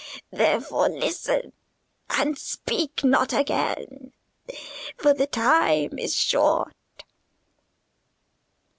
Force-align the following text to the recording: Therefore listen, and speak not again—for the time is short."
Therefore 0.31 0.89
listen, 0.89 1.53
and 2.09 2.35
speak 2.35 3.03
not 3.03 3.33
again—for 3.33 5.13
the 5.13 5.27
time 5.27 5.99
is 5.99 6.15
short." 6.15 6.73